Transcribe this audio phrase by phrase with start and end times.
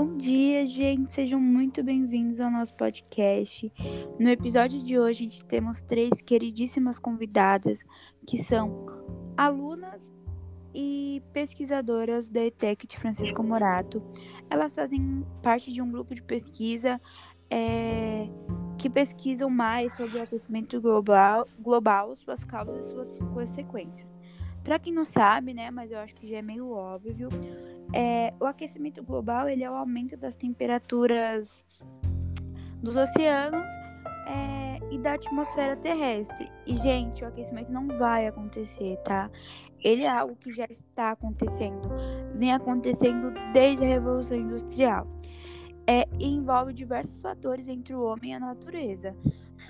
[0.00, 1.12] Bom dia, gente.
[1.12, 3.72] Sejam muito bem-vindos ao nosso podcast.
[4.16, 7.84] No episódio de hoje, a gente temos três queridíssimas convidadas
[8.24, 8.86] que são
[9.36, 10.00] alunas
[10.72, 14.00] e pesquisadoras da ETEC de Francisco Morato.
[14.48, 17.00] Elas fazem parte de um grupo de pesquisa
[17.50, 18.28] é,
[18.78, 24.16] que pesquisam mais sobre o aquecimento global, global, suas causas e suas consequências.
[24.62, 27.28] Para quem não sabe, né, mas eu acho que já é meio óbvio,
[27.92, 31.64] é, o aquecimento global ele é o aumento das temperaturas
[32.82, 33.68] dos oceanos
[34.26, 36.50] é, e da atmosfera terrestre.
[36.66, 39.30] E, gente, o aquecimento não vai acontecer, tá?
[39.82, 41.88] Ele é algo que já está acontecendo,
[42.34, 45.06] vem acontecendo desde a Revolução Industrial.
[45.86, 49.16] É, e envolve diversos fatores entre o homem e a natureza.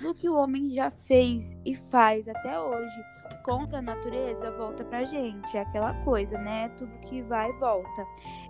[0.01, 3.03] Do que o homem já fez e faz até hoje
[3.43, 5.57] contra a natureza volta pra gente.
[5.57, 6.69] É aquela coisa, né?
[6.69, 8.05] Tudo que vai volta.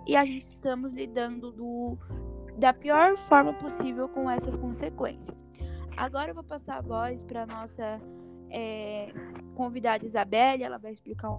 [0.06, 1.98] E a gente estamos lidando do,
[2.56, 5.38] da pior forma possível com essas consequências.
[5.96, 8.00] Agora eu vou passar a voz para nossa
[8.50, 9.12] é,
[9.54, 11.38] convidada Isabelle, ela vai explicar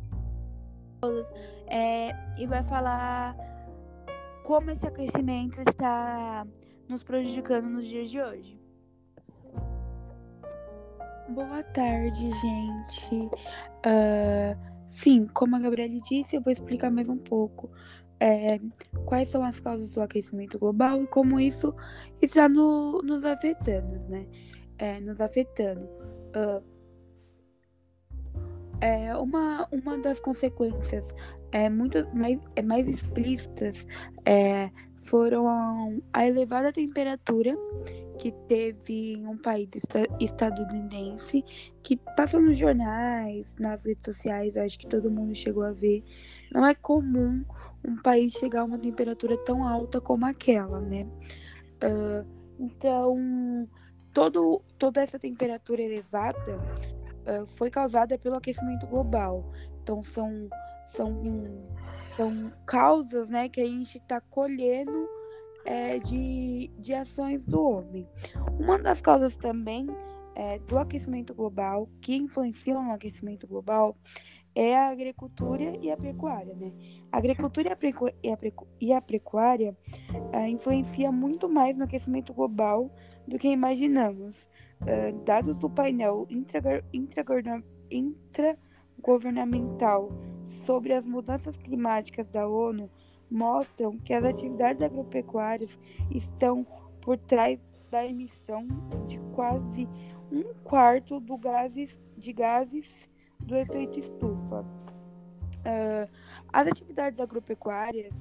[1.02, 1.30] coisas
[1.68, 3.36] é, e vai falar
[4.44, 6.46] como esse aquecimento está
[6.88, 8.61] nos prejudicando nos dias de hoje.
[11.34, 13.16] Boa tarde, gente.
[13.16, 17.72] Uh, sim, como a Gabriele disse, eu vou explicar mais um pouco
[18.20, 18.60] é,
[19.06, 21.74] quais são as causas do aquecimento global e como isso
[22.22, 24.28] está no, nos afetando, né?
[24.78, 25.86] É, nos afetando.
[26.36, 26.62] Uh,
[28.82, 31.06] é uma, uma das consequências
[31.52, 33.88] é, muito mais, é, mais explícitas
[34.26, 37.56] é, foram a elevada temperatura
[38.22, 39.68] que teve em um país
[40.20, 41.44] estadunidense,
[41.82, 46.04] que passou nos jornais, nas redes sociais, acho que todo mundo chegou a ver.
[46.54, 47.44] Não é comum
[47.84, 51.08] um país chegar a uma temperatura tão alta como aquela, né?
[51.84, 52.24] Uh,
[52.60, 53.68] então,
[54.14, 56.60] todo, toda essa temperatura elevada
[57.26, 59.52] uh, foi causada pelo aquecimento global.
[59.82, 60.48] Então, são,
[60.86, 61.24] são,
[62.16, 65.10] são causas né, que a gente está colhendo
[65.66, 68.08] é, de, de ações do homem.
[68.60, 69.88] Uma das causas também
[70.36, 73.98] é, do aquecimento global, que influenciam no aquecimento global,
[74.54, 76.72] é a agricultura e a pecuária, né?
[77.12, 79.76] A agricultura e a, precu e a, precu e a pecuária
[80.34, 82.92] é, influencia muito mais no aquecimento global
[83.28, 84.36] do que imaginamos.
[84.86, 86.28] É, dados do painel
[87.92, 90.10] intragovernamental
[90.66, 92.90] sobre as mudanças climáticas da ONU
[93.32, 95.70] mostram que as atividades agropecuárias
[96.12, 96.66] estão
[97.02, 97.60] por trás
[97.90, 98.68] da emissão
[99.08, 99.88] de quase
[100.32, 102.88] um quarto do gases, de gases
[103.40, 104.66] do efeito estufa.
[105.62, 106.10] Uh,
[106.52, 108.14] as atividades agropecuárias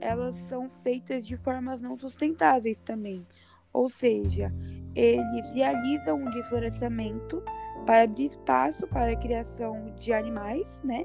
[0.00, 3.26] elas são feitas de formas não sustentáveis também,
[3.72, 4.52] ou seja,
[4.94, 7.42] eles realizam um desflorestamento
[7.84, 11.04] para abrir espaço para a criação de animais, né,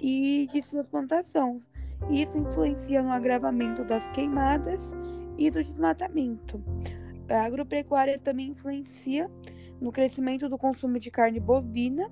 [0.00, 1.64] e de suas plantações,
[2.10, 4.82] isso influencia no agravamento das queimadas
[5.38, 6.62] e do desmatamento.
[7.28, 9.30] A agropecuária também influencia
[9.80, 12.10] no crescimento do consumo de carne bovina.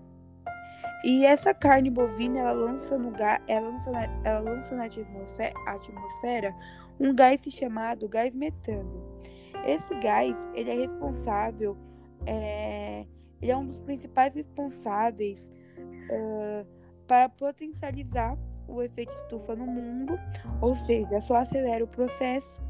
[1.04, 5.52] E essa carne bovina, ela lança, no ga ela lança, na, ela lança na atmosfera,
[5.66, 6.54] atmosfera
[6.98, 9.20] um gás chamado gás metano.
[9.66, 11.76] Esse gás, ele é responsável,
[12.24, 13.04] é,
[13.40, 15.48] ele é um dos principais responsáveis
[15.78, 16.66] uh,
[17.06, 18.36] para potencializar
[18.66, 20.18] o efeito estufa no mundo,
[20.60, 22.62] ou seja, só acelera o processo,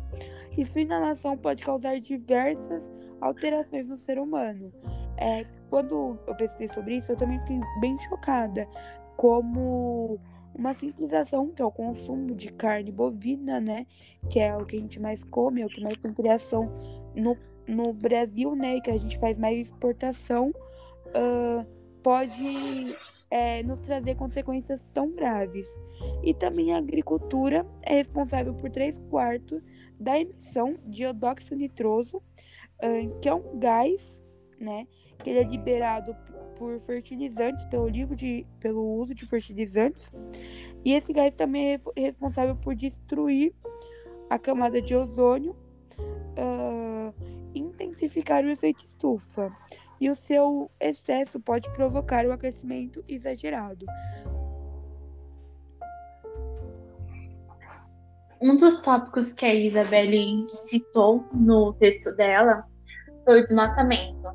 [0.56, 4.72] e sua inalação pode causar diversas alterações no ser humano.
[5.16, 8.66] É, quando eu pesquisei sobre isso, eu também fiquei bem chocada,
[9.16, 10.18] como
[10.54, 13.86] uma simples ação, que é o consumo de carne bovina, né?
[14.28, 16.70] Que é o que a gente mais come, é o que mais tem criação
[17.14, 17.36] no,
[17.66, 18.80] no Brasil, né?
[18.80, 20.50] Que a gente faz mais exportação,
[21.08, 21.66] uh,
[22.02, 22.96] pode
[23.32, 25.66] é, nos trazer consequências tão graves.
[26.22, 29.62] E também a agricultura é responsável por 3 quartos
[29.98, 34.20] da emissão de dióxido nitroso, uh, que é um gás,
[34.60, 34.86] né,
[35.18, 36.14] que ele é liberado
[36.58, 40.12] por fertilizantes, pelo, livro de, pelo uso de fertilizantes.
[40.84, 43.54] E esse gás também é responsável por destruir
[44.28, 45.56] a camada de ozônio,
[46.36, 47.14] uh,
[47.54, 49.50] intensificar o efeito estufa
[50.02, 53.86] e o seu excesso pode provocar o aquecimento exagerado.
[58.40, 62.64] Um dos tópicos que a Isabelle citou no texto dela
[63.24, 64.28] foi o desmatamento.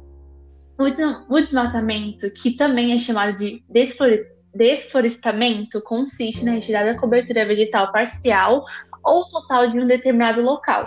[0.79, 3.61] O desmatamento, que também é chamado de
[4.53, 8.63] desflorestamento, consiste na retirada da cobertura vegetal parcial
[9.03, 10.85] ou total de um determinado local.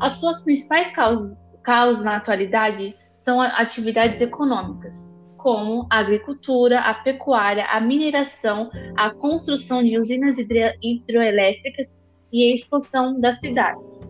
[0.00, 7.64] As suas principais causas, causas na atualidade são atividades econômicas, como a agricultura, a pecuária,
[7.64, 11.98] a mineração, a construção de usinas hidroelétricas
[12.30, 14.06] e a expansão das cidades.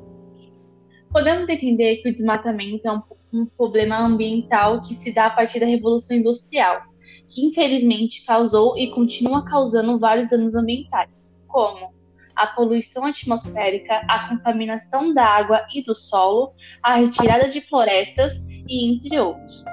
[1.13, 3.03] Podemos entender que o desmatamento é um,
[3.33, 6.83] um problema ambiental que se dá a partir da Revolução Industrial,
[7.29, 11.95] que infelizmente causou e continua causando vários danos ambientais, como
[12.35, 16.53] a poluição atmosférica, a contaminação da água e do solo,
[16.83, 19.65] a retirada de florestas e entre outros.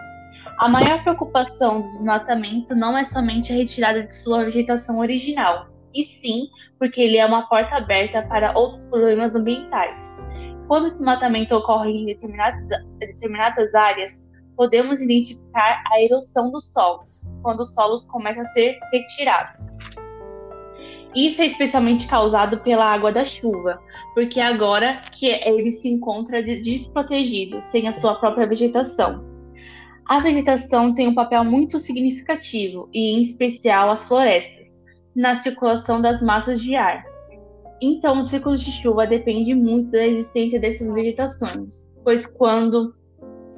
[0.60, 6.04] A maior preocupação do desmatamento não é somente a retirada de sua vegetação original, e
[6.04, 6.48] sim
[6.78, 10.20] porque ele é uma porta aberta para outros problemas ambientais.
[10.68, 12.66] Quando o desmatamento ocorre em determinadas,
[12.98, 19.78] determinadas áreas, podemos identificar a erosão dos solos, quando os solos começam a ser retirados.
[21.16, 23.82] Isso é especialmente causado pela água da chuva,
[24.14, 29.30] porque agora que ele se encontra desprotegido, sem a sua própria vegetação.
[30.06, 34.82] A vegetação tem um papel muito significativo, e em especial as florestas,
[35.14, 37.04] na circulação das massas de ar.
[37.82, 42.96] Então, os ciclos de chuva dependem muito da existência dessas vegetações, pois quando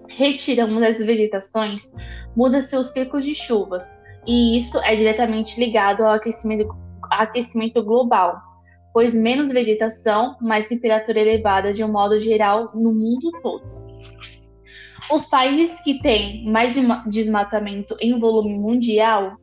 [0.07, 1.93] retiramos as vegetações,
[2.35, 3.83] muda-se o ciclo de chuvas,
[4.25, 6.73] e isso é diretamente ligado ao aquecimento,
[7.09, 8.41] aquecimento global,
[8.93, 13.63] pois menos vegetação, mais temperatura elevada de um modo geral no mundo todo.
[15.11, 16.75] Os países que têm mais
[17.07, 19.37] desmatamento em volume mundial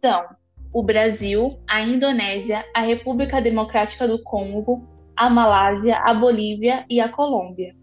[0.00, 0.24] são
[0.72, 4.86] o Brasil, a Indonésia, a República Democrática do Congo,
[5.16, 7.74] a Malásia, a Bolívia e a Colômbia.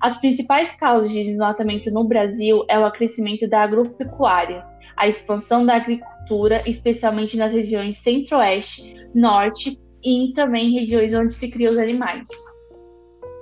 [0.00, 4.64] As principais causas de desmatamento no Brasil é o acrescimento da agropecuária,
[4.96, 6.17] a expansão da agricultura,
[6.66, 12.28] especialmente nas regiões centro-oeste, norte e também regiões onde se criam os animais.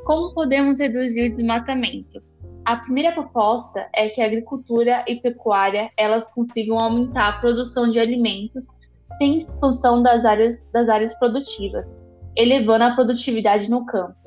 [0.05, 2.23] Como podemos reduzir o desmatamento?
[2.65, 8.01] A primeira proposta é que a agricultura e pecuária elas consigam aumentar a produção de
[8.01, 8.67] alimentos
[9.19, 12.03] sem expansão das áreas, das áreas produtivas,
[12.37, 14.26] elevando a produtividade no campo.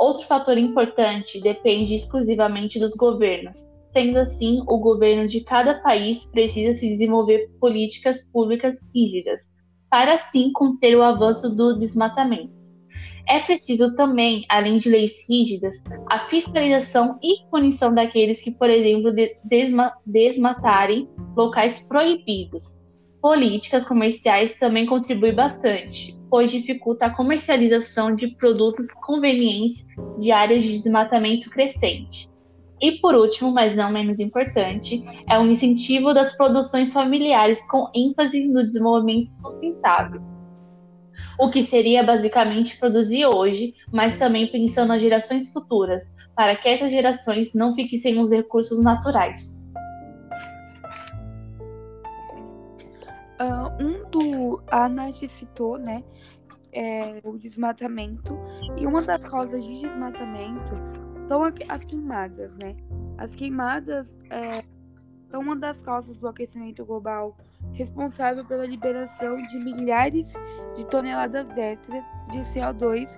[0.00, 3.58] Outro fator importante depende exclusivamente dos governos.
[3.80, 9.42] Sendo assim, o governo de cada país precisa se desenvolver políticas públicas rígidas,
[9.90, 12.50] para assim conter o avanço do desmatamento.
[13.28, 15.74] É preciso também, além de leis rígidas,
[16.10, 19.12] a fiscalização e punição daqueles que, por exemplo,
[19.44, 22.79] desma desmatarem locais proibidos.
[23.20, 29.86] Políticas comerciais também contribuem bastante, pois dificulta a comercialização de produtos convenientes
[30.18, 32.28] de áreas de desmatamento crescente.
[32.80, 38.46] E por último, mas não menos importante, é o incentivo das produções familiares com ênfase
[38.46, 40.30] no desenvolvimento sustentável
[41.40, 46.90] o que seria basicamente produzir hoje, mas também pensando nas gerações futuras, para que essas
[46.90, 49.59] gerações não fiquem sem os recursos naturais.
[53.40, 54.62] Uh, um do.
[54.70, 56.04] A Nath citou, né?
[56.72, 58.38] É, o desmatamento.
[58.76, 60.74] E uma das causas de desmatamento
[61.26, 62.76] são as queimadas, né?
[63.16, 64.62] As queimadas é,
[65.30, 67.36] são uma das causas do aquecimento global
[67.72, 70.32] responsável pela liberação de milhares
[70.74, 73.08] de toneladas extras de CO2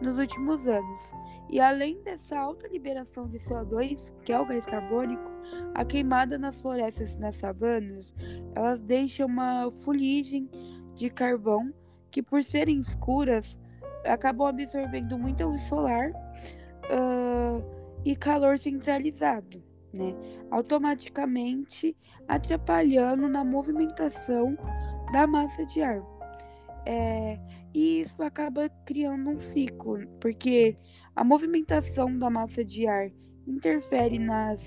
[0.00, 1.00] nos últimos anos.
[1.48, 5.30] E além dessa alta liberação de CO2, que é o gás carbônico,
[5.74, 8.14] a queimada nas florestas e nas savanas,
[8.54, 10.48] elas deixam uma fuligem
[10.94, 11.72] de carvão
[12.10, 13.56] que, por serem escuras,
[14.04, 17.64] acabam absorvendo muita luz solar uh,
[18.04, 20.14] e calor centralizado né?
[20.50, 21.96] Automaticamente
[22.28, 24.56] atrapalhando na movimentação
[25.12, 26.02] da massa de ar.
[26.86, 27.38] É,
[27.74, 30.76] e isso acaba criando um ciclo, porque
[31.14, 33.10] a movimentação da massa de ar
[33.46, 34.60] interfere nas,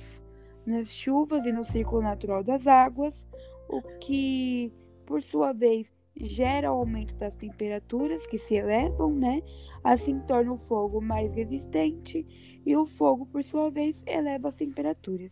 [0.66, 3.28] nas chuvas e no ciclo natural das águas,
[3.68, 4.72] o que,
[5.06, 9.42] por sua vez, gera o aumento das temperaturas que se elevam, né?
[9.84, 12.26] Assim torna o fogo mais resistente
[12.66, 15.32] e o fogo, por sua vez, eleva as temperaturas.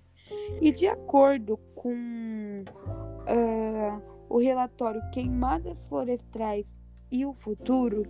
[0.62, 6.66] E de acordo com uh, o relatório Queimadas Florestais
[7.12, 8.04] e o Futuro,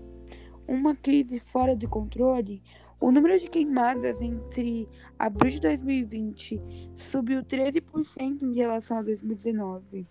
[0.67, 2.61] uma crise fora de controle,
[2.99, 4.87] o número de queimadas entre
[5.17, 6.61] abril de 2020
[6.95, 10.07] subiu 13% em relação a 2019,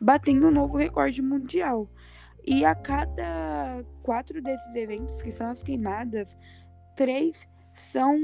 [0.00, 1.88] batendo um novo recorde mundial.
[2.46, 6.38] E a cada quatro desses eventos, que são as queimadas,
[6.96, 7.46] três
[7.92, 8.16] são,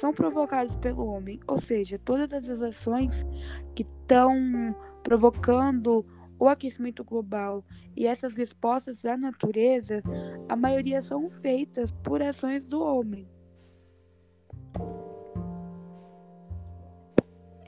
[0.00, 1.38] são provocados pelo homem.
[1.46, 3.24] Ou seja, todas as ações
[3.74, 6.04] que estão provocando
[6.38, 7.62] o aquecimento global
[7.94, 10.02] e essas respostas da natureza,
[10.48, 13.28] a maioria são feitas por ações do homem.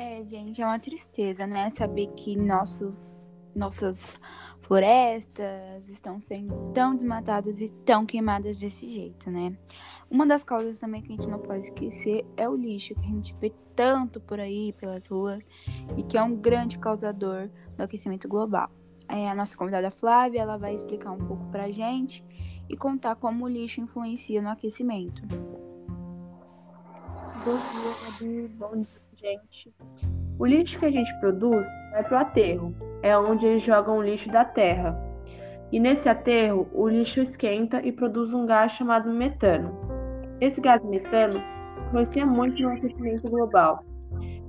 [0.02, 1.70] É, gente, é uma tristeza, né?
[1.70, 4.18] Saber que nossos, nossas
[4.60, 9.56] florestas estão sendo tão desmatadas e tão queimadas desse jeito, né?
[10.10, 13.10] Uma das causas também que a gente não pode esquecer é o lixo, que a
[13.10, 15.40] gente vê tanto por aí pelas ruas
[15.96, 18.72] e que é um grande causador do aquecimento global.
[19.08, 22.24] É, a nossa convidada Flávia ela vai explicar um pouco para a gente
[22.68, 25.22] e contar como o lixo influencia no aquecimento.
[27.44, 28.48] Bom dia, Gabi.
[28.48, 29.72] Bom dia, gente.
[30.38, 34.02] O lixo que a gente produz vai para o aterro, é onde eles jogam o
[34.02, 34.98] lixo da terra.
[35.70, 39.70] E nesse aterro, o lixo esquenta e produz um gás chamado metano.
[40.40, 41.40] Esse gás metano
[41.86, 43.84] influencia muito no aquecimento global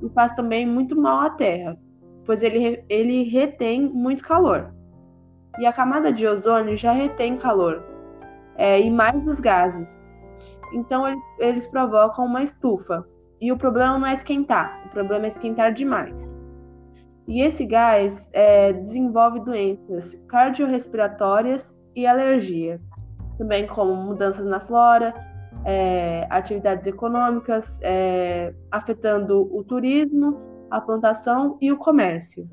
[0.01, 1.77] e faz também muito mal à terra,
[2.25, 4.73] pois ele, ele retém muito calor.
[5.59, 7.83] E a camada de ozônio já retém calor,
[8.55, 9.87] é, e mais os gases.
[10.73, 13.05] Então eles, eles provocam uma estufa.
[13.43, 16.33] E o problema não é esquentar, o problema é esquentar demais.
[17.27, 22.79] E esse gás é, desenvolve doenças cardiorrespiratórias e alergia,
[23.37, 25.13] também como mudanças na flora,
[25.65, 30.39] é, atividades econômicas, é, afetando o turismo,
[30.71, 32.47] a plantação e o comércio.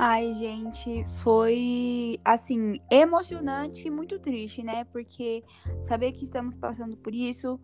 [0.00, 4.84] Ai, gente, foi assim, emocionante e muito triste, né?
[4.92, 5.42] Porque
[5.82, 7.58] saber que estamos passando por isso,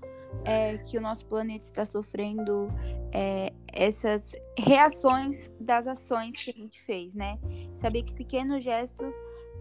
[0.45, 2.67] é, que o nosso planeta está sofrendo
[3.13, 7.39] é, essas reações das ações que a gente fez, né?
[7.77, 9.15] Saber que pequenos gestos,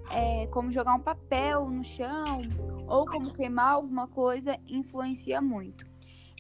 [0.09, 2.39] é, como jogar um papel no chão
[2.87, 5.92] ou como queimar alguma coisa, influencia muito.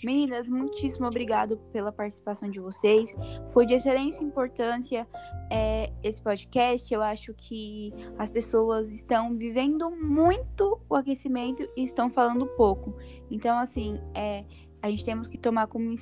[0.03, 3.15] Meninas, muitíssimo obrigado pela participação de vocês.
[3.49, 5.07] Foi de excelente importância
[5.49, 6.93] é, esse podcast.
[6.93, 12.93] Eu acho que as pessoas estão vivendo muito o aquecimento e estão falando pouco.
[13.31, 14.43] Então, assim, é,
[14.81, 15.95] a gente temos que tomar como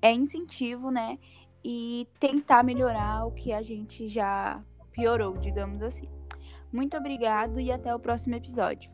[0.00, 1.18] é incentivo, né?
[1.62, 4.62] E tentar melhorar o que a gente já
[4.92, 6.08] piorou, digamos assim.
[6.72, 8.90] Muito obrigado e até o próximo episódio.